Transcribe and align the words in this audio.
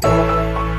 Bye. 0.00 0.69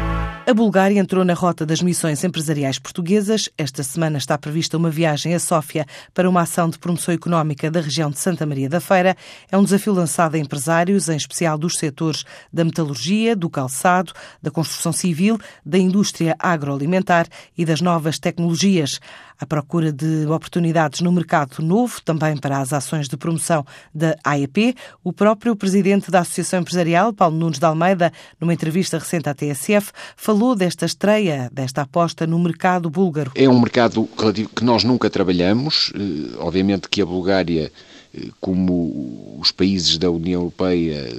A 0.48 0.56
Bulgária 0.56 1.00
entrou 1.00 1.24
na 1.24 1.36
rota 1.36 1.68
das 1.68 1.84
missões 1.84 2.24
empresariais 2.24 2.80
portuguesas. 2.80 3.48
Esta 3.56 3.84
semana 3.84 4.18
está 4.18 4.36
prevista 4.40 4.76
uma 4.76 4.90
viagem 4.90 5.36
a 5.36 5.40
Sófia 5.40 5.86
para 6.16 6.28
uma 6.28 6.42
ação 6.42 6.68
de 6.68 6.80
promoção 6.80 7.14
económica 7.14 7.70
da 7.70 7.80
região 7.80 8.10
de 8.10 8.18
Santa 8.18 8.44
Maria 8.44 8.68
da 8.68 8.82
Feira. 8.82 9.16
É 9.52 9.58
um 9.58 9.64
desafio 9.64 9.94
lançado 9.94 10.34
a 10.34 10.40
empresários, 10.40 11.10
em 11.10 11.16
especial 11.16 11.60
dos 11.60 11.78
setores 11.78 12.26
da 12.52 12.66
metalurgia, 12.66 13.36
do 13.36 13.52
calçado, 13.52 14.14
da 14.42 14.50
construção 14.50 14.92
civil, 14.92 15.40
da 15.64 15.78
indústria 15.78 16.36
agroalimentar 16.40 17.28
e 17.56 17.64
das 17.64 17.80
novas 17.80 18.18
tecnologias. 18.18 19.00
À 19.40 19.46
procura 19.46 19.92
de 19.92 20.28
oportunidades 20.28 21.02
no 21.02 21.12
mercado 21.12 21.64
novo, 21.64 22.00
também 22.02 22.38
para 22.38 22.60
as 22.60 22.74
ações 22.74 23.08
de 23.08 23.18
promoção 23.18 23.66
da 23.94 24.16
AEP, 24.24 24.76
o 25.04 25.12
próprio 25.12 25.56
presidente 25.56 26.12
da 26.12 26.20
Associação 26.20 26.60
Empresarial, 26.60 27.12
Paulo 27.12 27.36
Nunes 27.36 27.58
de 27.58 27.66
Almeida, 27.66 28.14
numa 28.40 28.54
entrevista 28.54 29.00
recente 29.00 29.28
à 29.28 29.34
TSF, 29.34 29.92
falou 30.16 30.31
desta 30.56 30.86
estreia, 30.86 31.50
desta 31.52 31.82
aposta 31.82 32.26
no 32.26 32.40
mercado 32.40 32.90
búlgaro. 32.90 33.32
É 33.36 33.48
um 33.50 33.60
mercado 33.60 34.08
que 34.56 34.64
nós 34.64 34.84
nunca 34.84 35.10
trabalhamos. 35.10 35.92
Eh, 35.96 36.38
obviamente 36.40 36.88
que 36.90 37.02
a 37.02 37.06
Bulgária 37.06 37.72
eh, 38.14 38.28
como 38.40 39.38
os 39.40 39.52
países 39.52 39.98
da 39.98 40.10
União 40.10 40.42
Europeia 40.42 40.96
eh, 40.96 41.14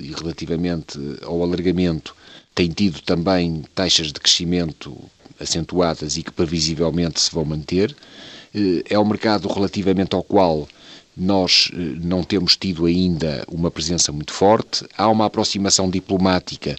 e 0.00 0.12
relativamente 0.16 0.98
ao 1.22 1.42
alargamento 1.42 2.14
têm 2.54 2.68
tido 2.68 3.00
também 3.00 3.64
taxas 3.74 4.12
de 4.12 4.20
crescimento 4.20 4.96
acentuadas 5.40 6.16
e 6.16 6.22
que 6.22 6.32
previsivelmente 6.32 7.20
se 7.20 7.30
vão 7.30 7.44
manter. 7.44 7.94
É 8.90 8.98
um 8.98 9.04
mercado 9.04 9.46
relativamente 9.46 10.16
ao 10.16 10.22
qual 10.22 10.66
nós 11.16 11.70
não 12.02 12.24
temos 12.24 12.56
tido 12.56 12.86
ainda 12.86 13.44
uma 13.46 13.70
presença 13.70 14.10
muito 14.10 14.32
forte. 14.32 14.84
Há 14.96 15.08
uma 15.08 15.26
aproximação 15.26 15.88
diplomática 15.88 16.76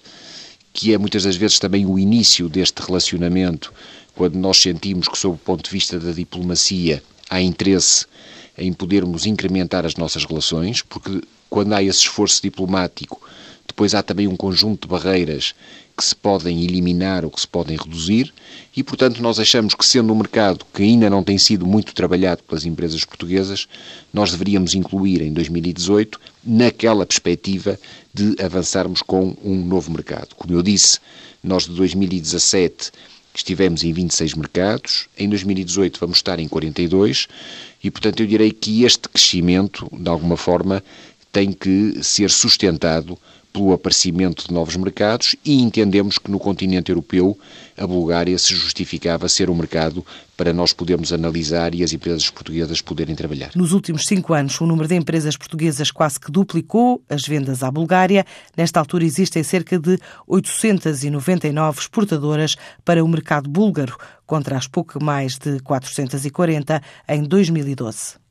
que 0.73 0.93
é 0.93 0.97
muitas 0.97 1.23
das 1.23 1.35
vezes 1.35 1.59
também 1.59 1.85
o 1.85 1.97
início 1.97 2.47
deste 2.47 2.81
relacionamento, 2.81 3.73
quando 4.15 4.35
nós 4.35 4.57
sentimos 4.57 5.07
que, 5.07 5.17
sob 5.17 5.35
o 5.35 5.37
ponto 5.37 5.63
de 5.63 5.69
vista 5.69 5.99
da 5.99 6.11
diplomacia, 6.11 7.01
há 7.29 7.41
interesse 7.41 8.05
em 8.57 8.73
podermos 8.73 9.25
incrementar 9.25 9.85
as 9.85 9.95
nossas 9.95 10.25
relações, 10.25 10.81
porque 10.81 11.21
quando 11.49 11.73
há 11.73 11.81
esse 11.81 11.99
esforço 11.99 12.41
diplomático, 12.41 13.21
depois 13.79 13.95
há 13.95 14.03
também 14.03 14.27
um 14.27 14.35
conjunto 14.35 14.81
de 14.81 14.91
barreiras 14.91 15.55
que 15.97 16.03
se 16.03 16.13
podem 16.13 16.65
eliminar 16.65 17.23
ou 17.23 17.31
que 17.31 17.39
se 17.39 17.47
podem 17.47 17.77
reduzir, 17.77 18.33
e 18.75 18.83
portanto 18.83 19.21
nós 19.21 19.39
achamos 19.39 19.73
que, 19.73 19.87
sendo 19.87 20.11
um 20.11 20.17
mercado 20.17 20.65
que 20.73 20.83
ainda 20.83 21.09
não 21.09 21.23
tem 21.23 21.37
sido 21.37 21.65
muito 21.65 21.93
trabalhado 21.93 22.43
pelas 22.43 22.65
empresas 22.65 23.05
portuguesas, 23.05 23.69
nós 24.11 24.31
deveríamos 24.31 24.75
incluir 24.75 25.21
em 25.21 25.31
2018 25.31 26.19
naquela 26.43 27.05
perspectiva 27.05 27.79
de 28.13 28.35
avançarmos 28.43 29.01
com 29.01 29.33
um 29.41 29.55
novo 29.55 29.89
mercado. 29.91 30.35
Como 30.35 30.53
eu 30.53 30.61
disse, 30.61 30.99
nós 31.41 31.63
de 31.63 31.71
2017 31.71 32.91
estivemos 33.33 33.85
em 33.85 33.93
26 33.93 34.33
mercados, 34.33 35.07
em 35.17 35.29
2018 35.29 35.97
vamos 36.01 36.17
estar 36.17 36.37
em 36.37 36.49
42 36.49 37.27
e, 37.81 37.89
portanto, 37.89 38.19
eu 38.19 38.27
direi 38.27 38.51
que 38.51 38.83
este 38.83 39.07
crescimento, 39.07 39.89
de 39.93 40.09
alguma 40.09 40.35
forma, 40.35 40.83
tem 41.31 41.53
que 41.53 42.03
ser 42.03 42.29
sustentado 42.29 43.17
pelo 43.59 43.73
aparecimento 43.73 44.47
de 44.47 44.53
novos 44.53 44.77
mercados 44.77 45.35
e 45.43 45.61
entendemos 45.61 46.17
que 46.17 46.31
no 46.31 46.39
continente 46.39 46.91
europeu 46.91 47.37
a 47.77 47.85
Bulgária 47.85 48.37
se 48.39 48.55
justificava 48.55 49.27
ser 49.27 49.49
um 49.49 49.55
mercado 49.55 50.05
para 50.37 50.53
nós 50.53 50.71
podermos 50.71 51.11
analisar 51.11 51.75
e 51.75 51.83
as 51.83 51.91
empresas 51.91 52.29
portuguesas 52.29 52.81
poderem 52.81 53.15
trabalhar. 53.15 53.51
Nos 53.55 53.73
últimos 53.73 54.05
cinco 54.05 54.33
anos, 54.33 54.61
o 54.61 54.65
número 54.65 54.87
de 54.87 54.95
empresas 54.95 55.35
portuguesas 55.35 55.91
quase 55.91 56.17
que 56.17 56.31
duplicou 56.31 57.03
as 57.09 57.23
vendas 57.23 57.61
à 57.61 57.69
Bulgária. 57.69 58.25
Nesta 58.55 58.79
altura 58.79 59.03
existem 59.03 59.43
cerca 59.43 59.77
de 59.77 59.99
899 60.25 61.79
exportadoras 61.81 62.55
para 62.85 63.03
o 63.03 63.07
mercado 63.09 63.49
búlgaro, 63.49 63.97
contra 64.25 64.55
as 64.55 64.67
pouco 64.67 65.03
mais 65.03 65.37
de 65.37 65.59
440 65.59 66.81
em 67.09 67.23
2012. 67.23 68.19